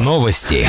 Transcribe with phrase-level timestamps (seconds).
[0.00, 0.66] Новости.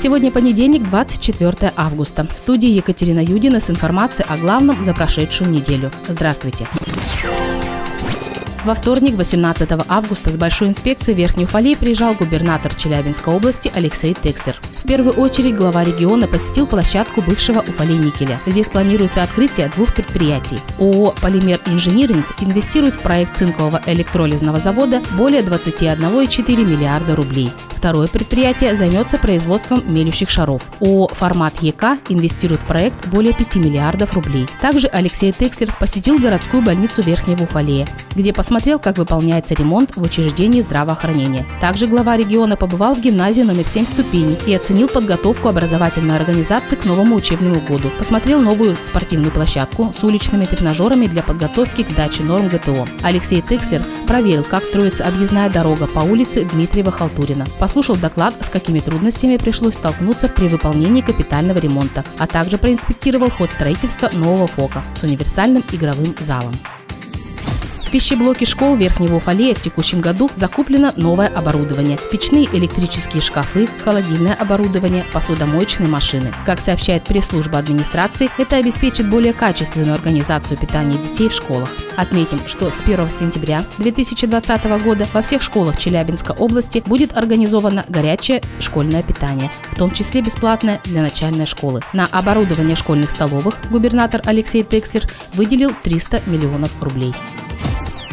[0.00, 2.26] Сегодня понедельник, 24 августа.
[2.26, 5.90] В студии Екатерина Юдина с информацией о главном за прошедшую неделю.
[6.08, 6.66] Здравствуйте.
[8.64, 14.56] Во вторник, 18 августа, с большой инспекцией Верхней Уфалей приезжал губернатор Челябинской области Алексей Текслер.
[14.76, 18.40] В первую очередь глава региона посетил площадку бывшего Уфалей никеля.
[18.46, 20.60] Здесь планируется открытие двух предприятий.
[20.78, 27.50] ООО «Полимер Инжиниринг» инвестирует в проект цинкового электролизного завода более 21,4 миллиарда рублей.
[27.70, 30.62] Второе предприятие займется производством мелющих шаров.
[30.80, 34.48] ООО «Формат ЕК» инвестирует в проект более 5 миллиардов рублей.
[34.60, 40.60] Также Алексей Текслер посетил городскую больницу Верхнего Уфалея, где посмотрел, как выполняется ремонт в учреждении
[40.60, 41.46] здравоохранения.
[41.60, 46.84] Также глава региона побывал в гимназии номер 7 ступеней и оценил подготовку образовательной организации к
[46.84, 47.90] новому учебному году.
[47.98, 52.86] Посмотрел новую спортивную площадку с уличными тренажерами для подготовки к сдаче норм ГТО.
[53.02, 59.36] Алексей Текслер проверил, как строится объездная дорога по улице Дмитриева-Халтурина послушал доклад, с какими трудностями
[59.36, 65.64] пришлось столкнуться при выполнении капитального ремонта, а также проинспектировал ход строительства нового ФОКа с универсальным
[65.72, 66.52] игровым залом
[67.92, 75.04] пищеблоке школ Верхнего Уфалея в текущем году закуплено новое оборудование– печные электрические шкафы, холодильное оборудование,
[75.12, 76.32] посудомоечные машины.
[76.46, 81.68] Как сообщает пресс-служба администрации, это обеспечит более качественную организацию питания детей в школах.
[81.96, 88.40] Отметим, что с 1 сентября 2020 года во всех школах Челябинской области будет организовано горячее
[88.58, 91.82] школьное питание, в том числе бесплатное для начальной школы.
[91.92, 97.12] На оборудование школьных столовых губернатор Алексей Текслер выделил 300 миллионов рублей.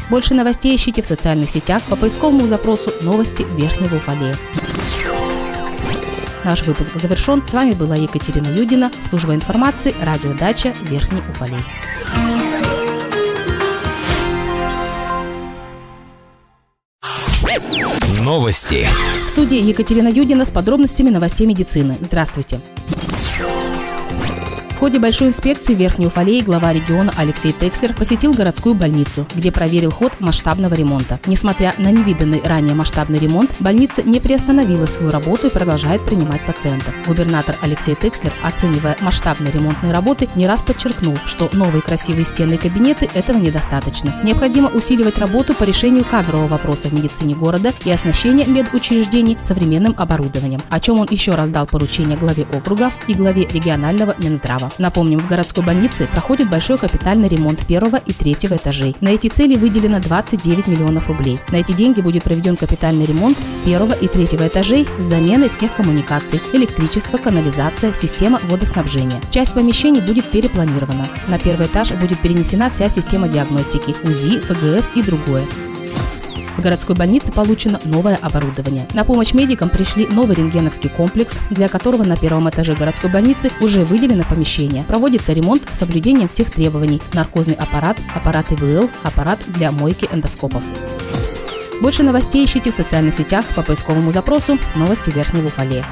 [0.09, 4.35] Больше новостей ищите в социальных сетях по поисковому запросу «Новости Верхнего Уфалея».
[6.43, 7.43] Наш выпуск завершен.
[7.47, 11.59] С вами была Екатерина Юдина, служба информации, радиодача Верхний Уфалей.
[18.21, 18.88] Новости.
[19.25, 21.97] В студии Екатерина Юдина с подробностями новостей медицины.
[22.01, 22.61] Здравствуйте.
[24.80, 29.91] В ходе большой инспекции Верхней Уфалеи глава региона Алексей Текслер посетил городскую больницу, где проверил
[29.91, 31.19] ход масштабного ремонта.
[31.25, 36.95] Несмотря на невиданный ранее масштабный ремонт, больница не приостановила свою работу и продолжает принимать пациентов.
[37.06, 42.57] Губернатор Алексей Текслер, оценивая масштабные ремонтные работы, не раз подчеркнул, что новые красивые стены и
[42.57, 44.16] кабинеты этого недостаточно.
[44.23, 50.61] Необходимо усиливать работу по решению кадрового вопроса в медицине города и оснащения медучреждений современным оборудованием,
[50.69, 54.69] о чем он еще раз дал поручение главе округа и главе регионального Минздрава.
[54.78, 58.96] Напомним, в городской больнице проходит большой капитальный ремонт первого и третьего этажей.
[59.02, 61.40] На эти цели выделено 29 миллионов рублей.
[61.52, 66.41] На эти деньги будет проведен капитальный ремонт первого и третьего этажей с заменой всех коммуникаций,
[66.53, 69.22] электричество, канализация, система водоснабжения.
[69.31, 71.08] Часть помещений будет перепланирована.
[71.28, 75.46] На первый этаж будет перенесена вся система диагностики, УЗИ, ФГС и другое.
[76.57, 78.87] В городской больнице получено новое оборудование.
[78.93, 83.85] На помощь медикам пришли новый рентгеновский комплекс, для которого на первом этаже городской больницы уже
[83.85, 84.83] выделено помещение.
[84.83, 87.01] Проводится ремонт с соблюдением всех требований.
[87.13, 90.61] Наркозный аппарат, аппарат ИВЛ, аппарат для мойки эндоскопов.
[91.81, 95.85] Больше новостей ищите в социальных сетях по поисковому запросу «Новости Верхнего Уфалея».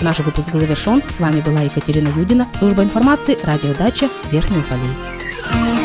[0.00, 1.02] Наш выпуск завершен.
[1.08, 5.83] С вами была Екатерина Юдина, служба информации, радиодача Верхний Уфалей.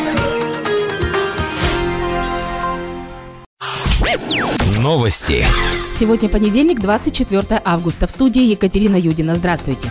[4.78, 5.46] Новости.
[5.96, 8.08] Сегодня понедельник, 24 августа.
[8.08, 9.36] В студии Екатерина Юдина.
[9.36, 9.88] Здравствуйте.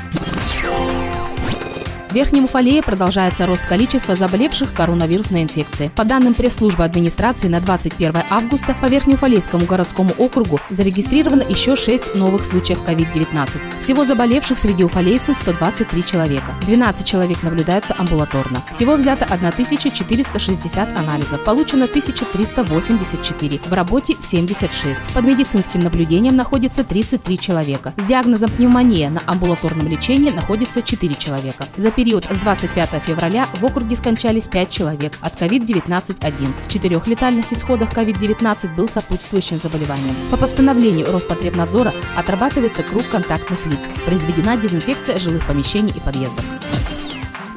[2.09, 5.91] В Верхнем Уфалее продолжается рост количества заболевших коронавирусной инфекцией.
[5.91, 12.45] По данным пресс-службы администрации, на 21 августа по Верхнеуфалейскому городскому округу зарегистрировано еще 6 новых
[12.45, 13.79] случаев COVID-19.
[13.79, 16.55] Всего заболевших среди уфалейцев 123 человека.
[16.65, 18.63] 12 человек наблюдаются амбулаторно.
[18.73, 21.43] Всего взято 1460 анализов.
[21.43, 23.59] Получено 1384.
[23.67, 24.99] В работе 76.
[25.13, 27.93] Под медицинским наблюдением находится 33 человека.
[27.97, 31.67] С диагнозом пневмония на амбулаторном лечении находится 4 человека.
[31.77, 36.53] За период с 25 февраля в округе скончались 5 человек от COVID-19-1.
[36.65, 40.15] В четырех летальных исходах COVID-19 был сопутствующим заболеванием.
[40.31, 43.89] По постановлению Роспотребнадзора отрабатывается круг контактных лиц.
[44.05, 46.45] Произведена дезинфекция жилых помещений и подъездов.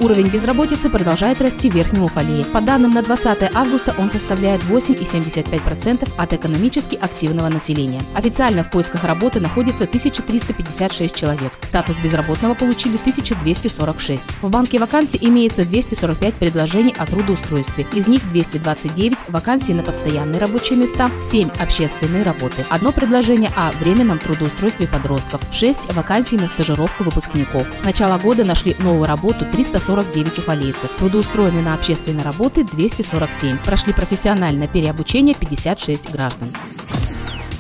[0.02, 2.44] Уровень безработицы продолжает расти в Верхнем Уфалее.
[2.46, 8.00] По данным на 20 августа он составляет 8,75% от экономически активного населения.
[8.12, 11.52] Официально в поисках работы находится 1356 человек.
[11.62, 14.24] Статус безработного получили 1246.
[14.42, 17.86] В банке вакансий имеется 245 предложений о трудоустройстве.
[17.92, 24.18] Из них 229 вакансий на постоянные рабочие места, 7 общественные работы, одно предложение о временном
[24.18, 27.68] трудоустройстве подростков, 6 вакансий на стажировку выпускников.
[27.78, 30.90] С начала года нашли новую работу 340 49 уфалейцев.
[30.96, 33.58] Трудоустроены на общественные работы 247.
[33.58, 36.50] Прошли профессиональное переобучение 56 граждан.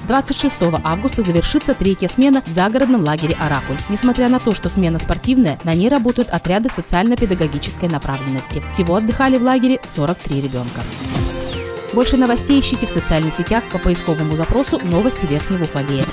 [0.08, 3.76] 26 августа завершится третья смена в загородном лагере «Оракуль».
[3.90, 8.62] Несмотря на то, что смена спортивная, на ней работают отряды социально-педагогической направленности.
[8.70, 10.80] Всего отдыхали в лагере 43 ребенка.
[11.92, 16.04] Больше новостей ищите в социальных сетях по поисковому запросу «Новости Верхнего Уфалея».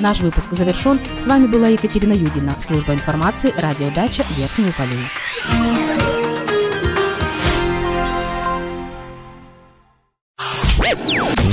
[0.00, 1.00] Наш выпуск завершен.
[1.22, 4.98] С вами была Екатерина Юдина, служба информации, радиодача Верхний Уфалей.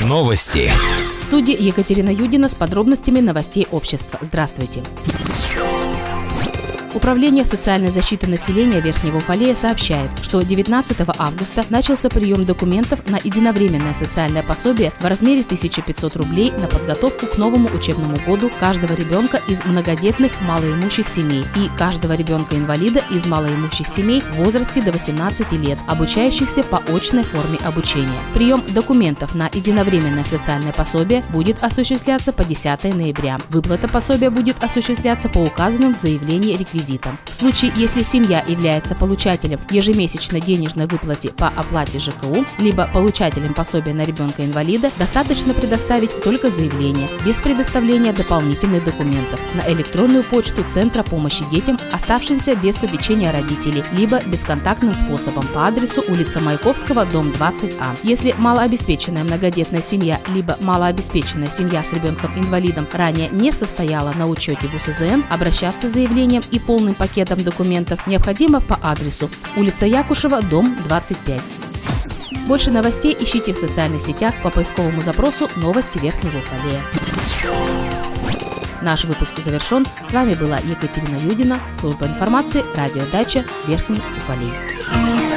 [0.06, 0.70] Новости.
[1.20, 4.18] В студии Екатерина Юдина с подробностями новостей общества.
[4.20, 4.82] Здравствуйте.
[6.94, 13.94] Управление социальной защиты населения Верхнего Уфалея сообщает, что 19 августа начался прием документов на единовременное
[13.94, 19.64] социальное пособие в размере 1500 рублей на подготовку к новому учебному году каждого ребенка из
[19.64, 26.62] многодетных малоимущих семей и каждого ребенка-инвалида из малоимущих семей в возрасте до 18 лет, обучающихся
[26.62, 28.20] по очной форме обучения.
[28.34, 33.38] Прием документов на единовременное социальное пособие будет осуществляться по 10 ноября.
[33.48, 37.18] Выплата пособия будет осуществляться по указанным в заявлении реквизитам реквизитам.
[37.28, 43.94] В случае, если семья является получателем ежемесячной денежной выплаты по оплате ЖКУ, либо получателем пособия
[43.94, 51.44] на ребенка-инвалида, достаточно предоставить только заявление, без предоставления дополнительных документов, на электронную почту Центра помощи
[51.50, 57.96] детям, оставшимся без попечения родителей, либо бесконтактным способом по адресу улица Маяковского, дом 20А.
[58.02, 64.74] Если малообеспеченная многодетная семья, либо малообеспеченная семья с ребенком-инвалидом ранее не состояла на учете в
[64.74, 69.28] УСЗН, обращаться с заявлением и по полным пакетом документов необходимо по адресу
[69.58, 71.42] улица Якушева, дом 25.
[72.46, 76.82] Больше новостей ищите в социальных сетях по поисковому запросу «Новости Верхнего Уфалея».
[78.80, 79.84] Наш выпуск завершен.
[80.08, 85.31] С вами была Екатерина Юдина, служба информации, радиодача Верхний Уфалей.